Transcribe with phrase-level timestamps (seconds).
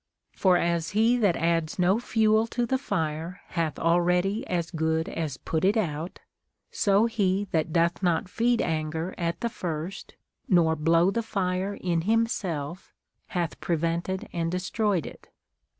[0.35, 5.37] For as he that adds no fuel to the fire hath already as good as
[5.37, 6.21] put it out,
[6.71, 10.15] so he that doth not feed anger at the first,
[10.49, 12.91] nor blow the fire in himself,
[13.27, 15.29] hath pre vented and destroyed it.